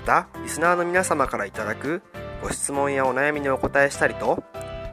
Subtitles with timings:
[0.00, 2.02] またリスナーの皆様からいただく
[2.42, 4.42] ご質問やお悩みにお答えしたりと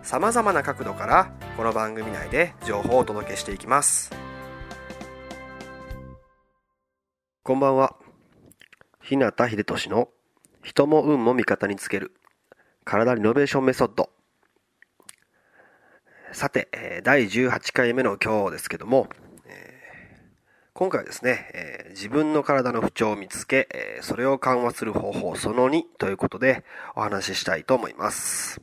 [0.04, 4.12] さまざまな角度からこの番組内で情報をお届けしていきます。
[7.42, 7.96] こんばんは。
[9.02, 10.09] 日向秀俊の
[10.62, 12.12] 人も運も味方につける
[12.84, 14.09] 体リノベーションメソッド。
[16.34, 19.08] さて第18回目の今日ですけども
[20.80, 26.64] 今回はですね、えー、自分の体の不調を見つけ、えー、それを緩和する方法その2ということで
[26.95, 28.61] お話ししたいと思います。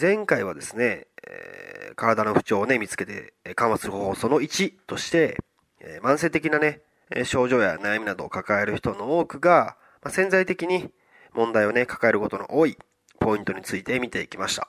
[0.00, 5.36] 前回はですね、えー、体の不調をね、見つけて緩和する方法その1として、
[5.80, 6.80] え慢性的なね、
[7.24, 10.92] 症状や悩みなどを抱える人の多くが、まあ、潜在的に
[11.34, 12.78] 問題をね、抱えることの多い
[13.18, 14.68] ポイントについて見ていきました。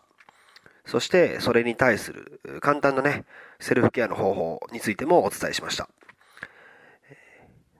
[0.88, 3.26] そしてそれに対する簡単なね、
[3.60, 5.90] セルフケアの方法についてもお伝えしました。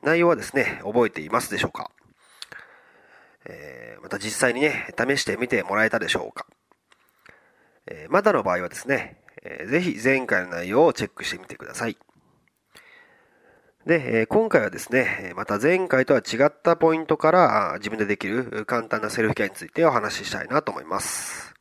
[0.04, 1.90] 内容はですね、覚えていますでしょうか、
[3.46, 6.46] えー、また実際にね、試してみてもらえたでしょうか、
[7.88, 11.98] えー、まだの場合はですね、えー、ぜひ前回の内容をチェックしてみてください。
[13.86, 21.57] で、え今回はですね、また前回とは違ったポイントから自分でできる簡単なセルフケアについてお話ししたいなと思います。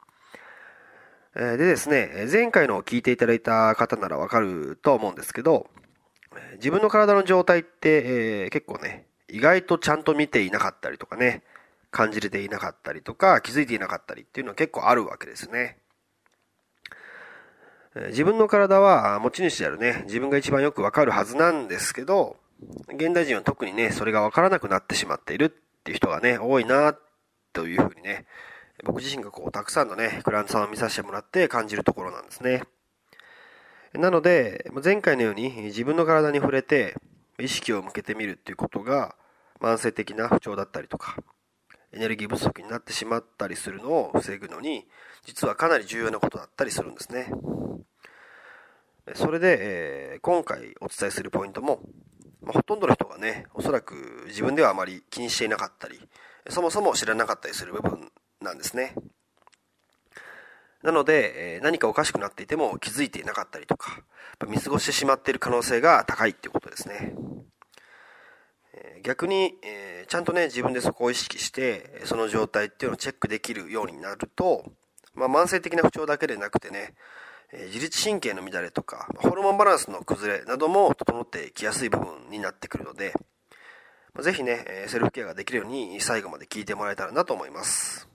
[1.37, 5.69] でですね、前回の聞いていただいた方ならわかると思うんですけど、
[6.55, 11.43] 自分の体の状態って、えー、結構ね、意外とちゃんと見ていなかったりとかね、
[11.91, 15.77] 感じれていなかったりとか、気づいていなかったりっていうのは結構あるわけですね。
[18.09, 22.37] 自分の体は持ち主であるね、自分が一番よくわかるはずなんですけど、
[22.89, 26.97] 現代人は特にね、それがわからなくなってしまっているっていう人がね、多いな、
[27.53, 28.27] というふうにね、
[28.85, 32.65] 僕自身がこう、たくさんのね、クライアントさんを見させてもらって感じるところなんですね。
[33.95, 36.95] なので、前回のように自分の体に触れて
[37.39, 39.17] 意識を向けてみるっていうことが
[39.61, 41.17] 慢性的な不調だったりとか、
[41.93, 44.87] エネルギー不足になってしまったりするのを防ぐのに、
[45.25, 47.31] 実はかなり重要なことだったりするんですね。
[49.15, 51.81] それで、えー、今回お伝えするポイントも、
[52.43, 56.01] まあ、ほとんどの人がね、おそらく自分ではあまり気にしていなかったり、
[56.49, 58.11] そもそも知らなかったりする部分
[58.41, 58.95] なんですね。
[60.83, 64.03] なので、え何かおかしくなっていても気づいていなかったりとか、
[64.47, 67.15] 見過ごしてしまっている可能性が高いっていうことですね。
[69.03, 74.65] 逆に、えちゃんとね、自分でそこを意識して、その状態っていうのをチェックできるようになると、
[75.15, 76.95] まあ、慢性的な不調だけでなくてね、
[77.53, 83.13] え自律神経の乱れとか、ホルモンバランスの崩れなども整ってきやすい部分になってくるので、
[84.21, 88.09] ぜひね、セルフケアができるように最後まで聞いてもらえたらなと思います。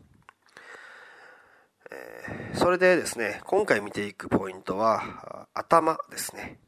[1.92, 6.60] えそれでですね、今回見ていくポイントは、頭ですね。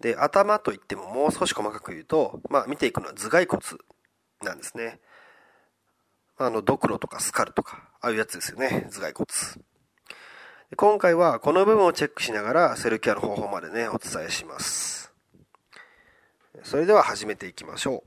[0.00, 3.62] で、頭といってももう少し細かく言うと、まあ見ていくのは頭蓋骨
[4.42, 5.00] なんですね。
[6.38, 9.26] あの、ドクロとかスカルとか、ああいうやつですよね、頭蓋骨。
[10.76, 15.12] 今回はこの部分をチェックしながらセルケアの方法までね、お伝えします。
[16.64, 18.02] それでは始めていきましょ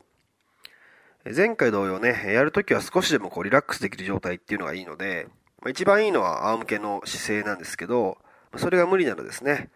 [1.25, 1.33] う。
[1.33, 5.27] 前回同様ね、やるときは少しでもこうリラックスできる状態っていうのがいいので、
[5.67, 8.17] 一番いいのは仰向けの姿勢なんですけど、
[8.55, 9.69] それが無理ならですね、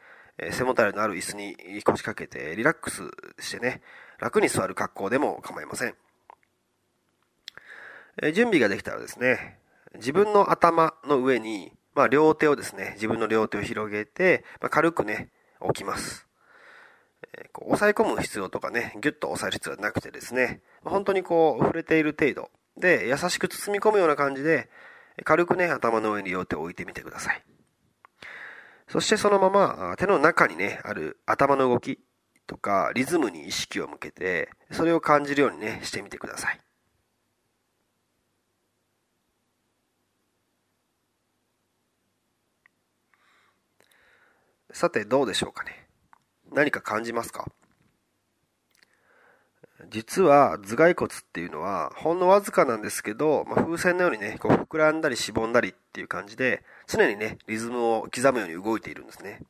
[0.51, 3.03] 背もたれのある椅子に腰掛けてリラックス
[3.39, 3.81] してね、
[4.19, 5.95] 楽に座る格好でも構いません。
[8.33, 9.57] 準備ができたらですね、
[9.95, 15.29] 自分の頭の上に、まあ、両手をですね、自分の両手を広げて、まあ、軽くね、
[15.59, 16.27] 置きます。
[17.35, 24.69] えこう押さえ込む必要とかね、ギュッと押さえる必要はなくてですね、本当にこう、触れている程度で、優しく包み込むような感じで、
[25.23, 27.43] 軽くね、頭の上に両手を置いてみてください。
[28.87, 31.99] そしてそのまま手の中にね、ある頭の動き
[32.45, 36.59] とかリズムに意識を向けて、それを感じるようにね、してみてください。
[44.71, 45.87] さてどうでしょうかね。
[46.51, 47.45] 何か感じますか？
[49.89, 59.41] 実は頭蓋骨っていうのはほんのわずかなんですけど、まあ、風船のようにね、こう膨らんだりしぼんだりっていう感じで、常にね、リズムを刻むように動いているんですね。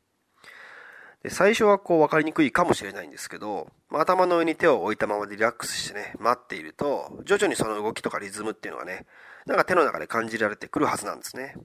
[1.24, 9.06] で最初はこう分かりにくいかもしれないんですけど、まあ、頭の上に手を置いたままでリラックスしてね、待っていると、徐々にその動きとかリズムっていうのがね、
[9.45, 11.56] なんか手の中で感じられてくるはずなんですね。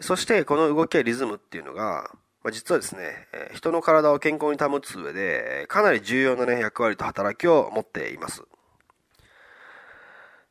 [0.00, 2.10] そしてこの動きやリズムっていうのが、
[2.46, 8.44] まあ、実はですね、え人の体を健康に保つ上で、かなり重要なね、役割と働きを持っています。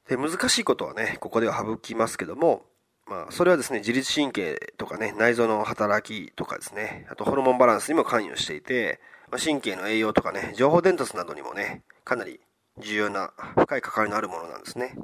[0.09, 2.65] で、難しいことはね、ここでは省きますけども、
[3.07, 8.99] まあ、それはですね、自律神経とかね、内臓の働きとかですね、あとホルモンバランスにも関与していて、
[9.31, 12.41] まあ、神経の栄養とかね、情報伝達などにもね、かなり
[12.77, 14.97] 重要な、深い関わりのあるものなんですね。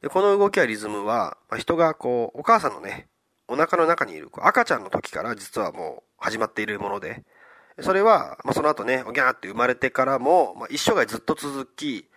[0.00, 3.06] で、この動きやリズムは、まあ、人がこう、お母さんのね、
[3.48, 7.24] お腹の中にいる赤ちゃんの時から実はもう始まっているもので、
[7.80, 12.08] それは、まあ、その後ね、おぎゃーって生まれてからも、まあ、一生涯ずっと続き、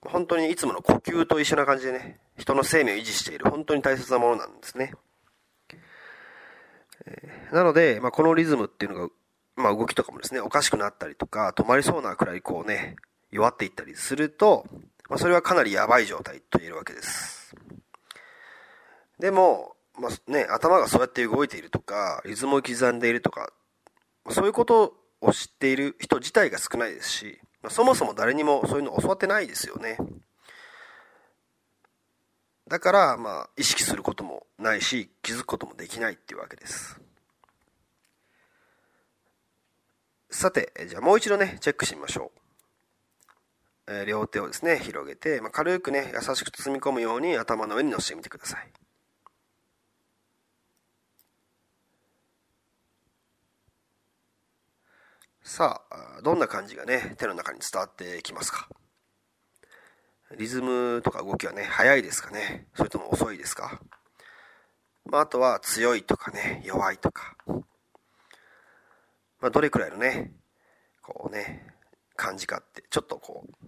[0.00, 4.94] 本当にいつもの呼吸と一緒な感じでね、人の生命を維持している本当に大切なものなんですね。
[7.52, 9.14] なので、まあ、このリズムっていうのが、
[9.56, 12.96] まあ、動きとかもですね、おかしくなったりとか、止まりそうなくらいこうね、
[13.30, 14.66] 弱っていったりすると、
[15.08, 17.54] まあ、それはかなりやばい状態と言えるわけです。
[19.18, 23.52] でも、まあね、頭がそうやって動いているとか、リズムを刻んでいるとか、
[24.30, 29.98] そういうことを知っている人自体が少ないですし、まあ、そもそも誰にもそういうの教わってないですよね。
[32.68, 37.00] だから、まあ、意識することもないし、気づくこともできないっていうわけです。
[40.30, 43.92] さて、じゃあもう一度ね、チェックしてみましょう。
[43.92, 48.72] えー、両手をですね、広げて、まあ、軽くね、優しく包み込むように頭の上に乗せてみてください。
[55.44, 58.68] さあ、どんな感じがね、手の中に伝わってきますか？
[60.38, 62.68] リズムとか動きはね、速いですかね？
[62.74, 63.80] それとも遅いですか？
[65.04, 67.36] まあ、あとは強いとかね、弱いとか。
[69.40, 70.32] まあ、どれくらいのね、
[71.02, 71.74] こうね、
[72.14, 73.66] 感じかって、ちょっとこう、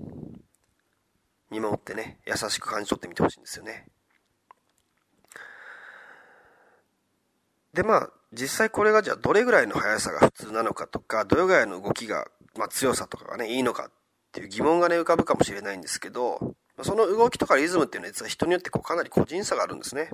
[1.51, 3.89] 見守ってね、優しく感じ取ってみてほしいんですよね。
[7.73, 12.27] で、まあ、実際これがじゃあどれぐらいの速さが普通なのかとか、どれぐらいの動きが、
[12.57, 13.91] まあ、強さとかがね、いいのかっ
[14.33, 20.11] ていう疑問がね、浮かぶかもしれないんですけど、その動きとかリズムっていうのは実は人によってこうかなり個人差があるんですね。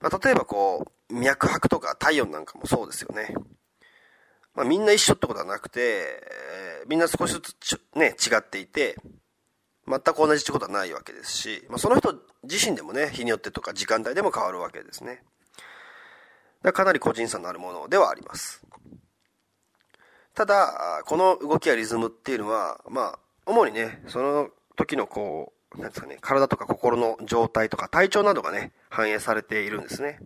[0.00, 3.34] まあ、例えばこう、脈拍とか体温なんかもそうですよね。
[4.54, 8.96] まあ、みんな一緒ってことはなくて、えー、みんな少しずつね、違っていて、
[9.86, 15.22] 全く同じってことはないわけですし、まあ、その人自身でもね、日によってとか時間帯でも変わるわけですね。
[16.62, 18.62] かなり個人差のあるものではあります。
[20.34, 30.18] ただ、この動きやリズムっていうのは、まあ、主にね、その時のこう、なんですかね、体とか心の状態とか体調などがね、反映されているんですね。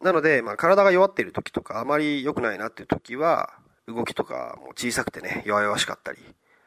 [0.00, 3.52] なので、まあ、体が弱っている時とか、あまり良くないなっていう時は、
[3.86, 6.18] 動きとかも小さくてね、弱々しかったり、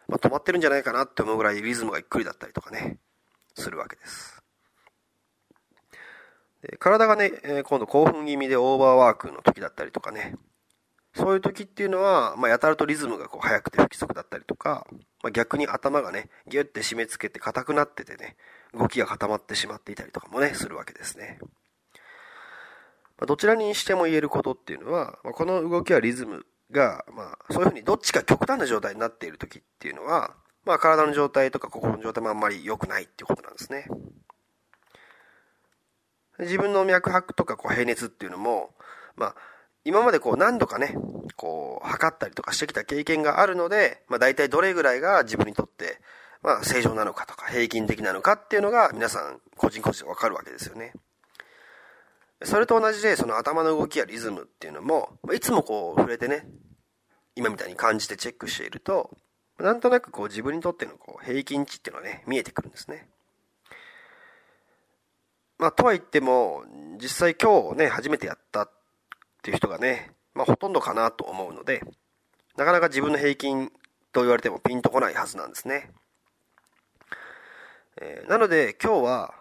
[0.08, 2.98] まあ、止まってるんじゃないかなって思うぐらいリズムがゆっくりだったりとかね、
[3.56, 4.42] するわけです。
[6.62, 10.36] で体がね、え今度興奮気味でオーバーワークの時だったりとかね、
[11.16, 14.86] そういう時っていうのは、まあ、やたらとリズムがこう速くて不規則だったりとか、
[15.24, 18.36] まあ、逆に頭がね、ギュッて締め付けて硬くなっててね、
[18.74, 21.40] 動きが固まってしまっていたりとかもね、するわけですね。
[21.42, 33.88] まあ、どちらにしても言えることっていうのは、ま、この動きはリズムが、まあ、そういうふうにどっちか極端な状態になっている時っていうのは、まあ、体の状態とか心の状態もあんまり良くないっていうことなんですね。
[36.40, 38.74] 自分の脈拍とかこう平熱っていうのも、
[39.16, 39.36] まあ、
[39.86, 40.96] 今までこう何度かね、
[41.36, 46.00] こう測ったりとかしてきた経験があるので、まあ大体どれぐらいが自分にとって、
[46.42, 50.94] まあ正常なのかとか平均的なのかっていうのが皆さん個人個人わかるわけですよね。
[52.44, 56.46] それと同じでその頭の動きやリズムっていうのも、いつもこう触れてね、
[57.36, 59.18] 今みたいに感じてチェックしていると、
[59.60, 63.10] なんとなくこう自分にとってのこう平均値っていうのはね、見えてくるんですね。
[65.60, 66.64] まあ、とは言っても、
[67.02, 68.72] 実際今日ね、初めてやったっ
[69.44, 71.84] ていう人がね、まあ、ほとんどかなと思うので、
[72.56, 73.70] なかなか自分の平均
[74.14, 75.92] と言われてもピンとこないはずなんですね。
[78.02, 79.36] えー、なので今日は、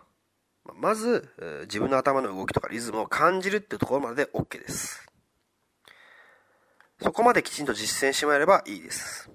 [0.75, 1.31] まず、
[1.63, 5.07] 自分の頭の動きとかリズムを感じるっていうところまでで OK です。
[7.01, 9.31] そこまできちんと実践してもらえればいいです。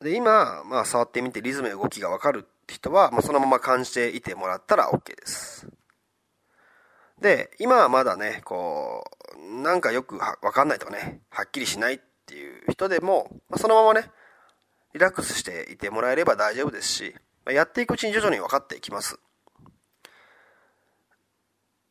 [0.00, 5.68] で、今、まあ、触ってみてリズムや動きがわかる人は、まあ、そのまま感じていてもらったら OK です。
[7.20, 9.04] で、今はまだね、こ
[9.36, 14.10] う、なんかよくわかんないとかね、はっきりしないっていう人でも、まあ、そのままね、
[14.94, 19.18] リラックスしていてもらえれば大丈夫ですし、まあ、やっていくうちに徐々に分かっていきます。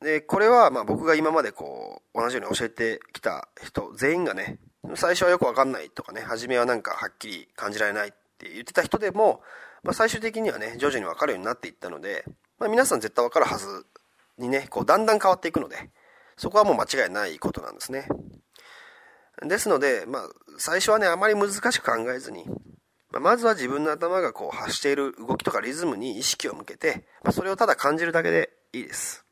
[0.01, 4.59] で、これはまあ僕が今までこう、同じように教えてきた人全員がね、
[4.95, 9.41] 最初はよくわかんないとかね、初めはなんかはっきり感じられないって言ってた人でも、
[9.83, 12.25] まあ、最終的にはね、徐々にわかるようになっていったので、
[12.59, 13.85] まあ、皆さん絶対わかるはず
[14.37, 15.89] にね、こう、だんだん変わっていくので、
[16.37, 18.07] そこはもう間違いないことなんですね。
[19.41, 20.21] ですので、まあ、
[20.57, 22.45] 最初はね、あまり難しく考えずに、
[23.11, 29.25] まあ、まずは自分の頭がこう発している動きとかリズムに意識を向けて、まあ、それをただ感じるだけでいいです。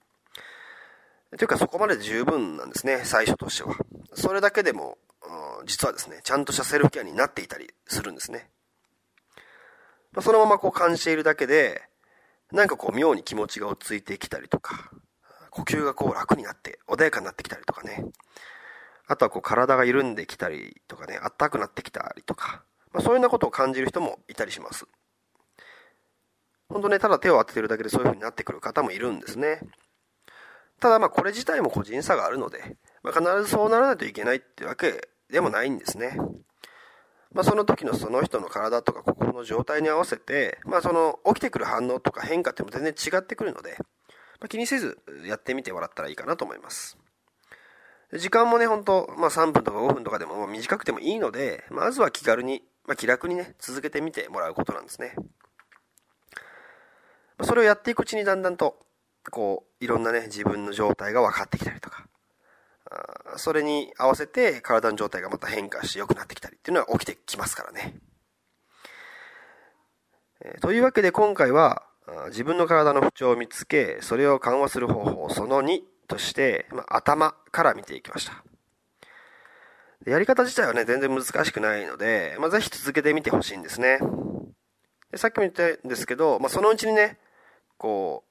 [1.38, 3.75] というかそこまで十分なんですね、最初としては。
[4.14, 4.98] それだけでも、
[5.66, 8.50] 実はですね、ちゃんとしたセルフケアになっていたりするんですね。
[10.15, 11.81] まあ、そのままこう感じているだけで、
[12.51, 14.91] なんかこう妙に気持ちが落ち着いてきたりとか、
[15.50, 18.05] 呼吸がこう楽になって穏やかになってきたりとかね。
[19.07, 24.88] あとはこう体が緩んできたりとかね、あったくなってきたりとか、まあ、そういうようなことを感じる人もいたりします。
[26.69, 29.60] 本当ね、ただ手を当ててるだけでそういう風になってくる方もいるんですね。
[30.79, 36.17] ただまあこれ自体も個人差があるので、まあ、必ずそうならないといけないってわけでもないんですね。
[37.36, 43.75] まあ、その時のその人の体とか心の状態に合わせて、まあ、その起きてくる反応とか変化っても全然違ってくるので、
[44.39, 46.98] まあ、気にせずやってみてもらったらいいかなと思います。
[48.13, 55.13] 時間もね、ほんと、まあ、3分とか5分とかでも短くてもいいので、まずは気軽に、まあ、気楽にね、続けてみてもらうことなんですね。
[57.42, 58.80] それをやっていくうちにだんだんと、
[59.30, 62.05] こう、いろんなね、自分の状態が分かってきたりとか、
[63.38, 67.96] それに合わせて体の状態がまた変化して良くなってきたりっていうのは起きてきますからね。
[70.42, 71.84] えというわけで今回は
[72.27, 78.44] 自分の体の不調を見つけ、それを緩和する方法その2として、まあ、頭から見ていきました。
[80.06, 84.00] やり方自体はね、全然難しくないので、まあ、ぜひ続けてみてほしいんですね。
[85.12, 87.18] でさっきも言ったんですけど、まあ、そのうちにね、
[87.77, 88.24] こ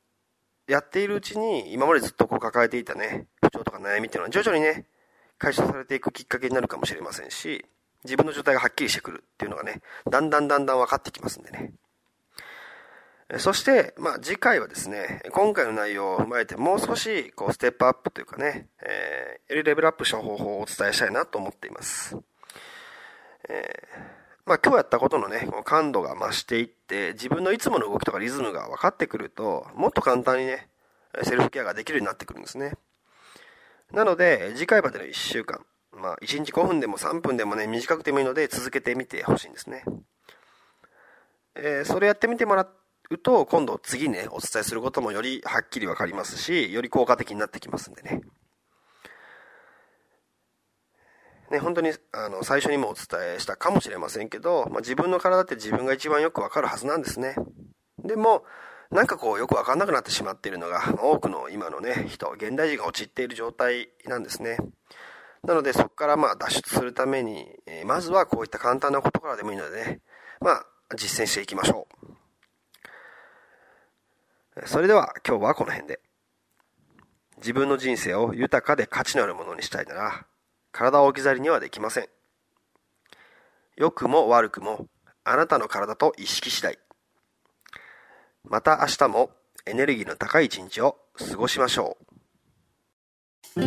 [0.68, 4.86] う、やっているうちに、今までずっとこう抱えていたね、不調とか悩みっていうのは徐々にね、
[5.38, 7.64] 解消されていくきっかけになるかもしれませんし、
[8.04, 11.72] 自分の状態がはっきりしてくるっていうのがね、だんだんだんだん分かってきますんでね。
[13.38, 22.18] そして、まあ、次回はですね、今回の内容を踏まえてもう少し、こう、ステップアップというかね、えー、よりレベルアップした方法をお伝えしたいなと思っています。
[23.48, 23.98] えー、
[24.44, 30.68] まあ、今日やったことのね、この感度が増していって、自分のいつもの動きとかリズムが分かってくると、もっと簡単にね、
[31.22, 32.74] セルフケアができるようになってくるんですね。
[33.94, 39.84] なので、次回までの1週間、まあ、1日5分でも3分でもね、短くてもいいので続けてみてほしいんですね。
[41.54, 42.68] えー、それやってみてもら
[43.10, 48.20] うと、今度次ね、お伝えすることもよりはっきりわかりますし、より効果的になってきますんでね。
[51.50, 57.36] ね、本当にあの最初にもお伝えしたかもしれませんけど、まあ、自分の体って自分が一番よくわかるはずなんですね。
[58.02, 58.44] でも、
[58.94, 64.56] なんかこうよくわかんなくなってしまっているのが多くの今のね、人、現代人が陥っている状態なんですね。
[65.42, 70.00] なのでそこからまあ脱出するために、えー、まずはこういった簡単なことからでもいいのでね、
[70.40, 71.88] まあ実践していきましょ
[74.54, 74.68] う。
[74.68, 76.00] それでは今日はこの辺で。
[77.38, 80.24] 自分の人生を豊かで価値のあるものにしたいなら、
[80.70, 82.06] 体を置き去りにはできません。
[83.76, 84.86] 良くも悪くも、
[85.24, 86.78] あなたの体と意識次第。
[88.46, 89.30] また明日も
[89.66, 91.96] エネルギーの高い一日を過ごしましょ
[93.56, 93.62] う。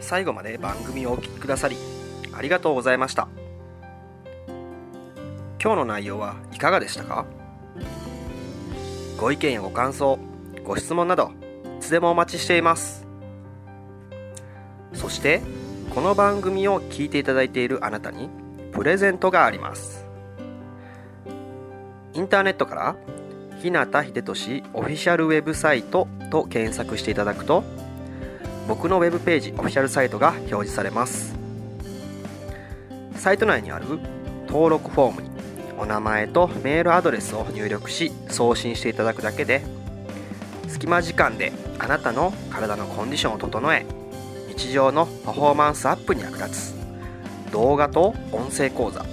[0.00, 1.76] 最後まで番組をお聴きくださり
[2.32, 3.28] ありがとうございました。
[5.62, 7.26] 今日の内容はいかがでしたか？
[9.18, 10.18] ご意見やご感想
[10.64, 11.32] ご質問など
[11.78, 13.06] いつでもお待ちしています。
[14.94, 15.42] そして
[15.90, 18.28] この番組を聞いていただいているあなたに
[18.70, 20.06] プレゼントがあります。
[22.14, 22.96] インターネットから
[23.60, 27.64] 日向秀俊オフィシャルウェブサイトと検索していただくと
[28.68, 31.34] 僕のウェブページオフィシャルサイトが表示されます。
[33.16, 33.98] サイト内にある
[34.46, 35.30] 登録フォームに
[35.76, 39.62] お名前とメールアドレスを入力し送信していただくだけで
[40.68, 43.84] 隙間時間であなたの体のコンディションを整え
[44.60, 46.74] 日常のパフォーマンスアップに役立つ。
[47.50, 49.06] 動画と音声講座。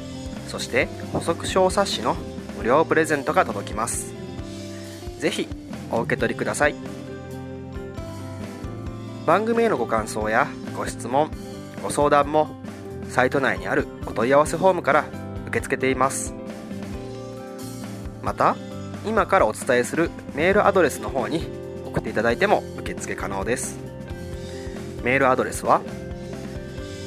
[0.49, 2.17] そして補足小冊子の
[2.57, 4.13] 無料プレゼントが届きます。
[5.19, 5.47] 是非
[5.89, 6.75] お受け取りください。
[9.25, 11.31] 番組へのご感想やご質問
[11.81, 12.49] ご相談も
[13.09, 15.05] サイト内にあるお問い合わせフォームから
[15.47, 16.33] 受け付けています。
[18.21, 18.57] また
[19.05, 21.47] 今からお伝えするメールアドレスの方に
[21.85, 23.86] 送っていただいても受付可能です。
[25.07, 25.81] メールアドレスは？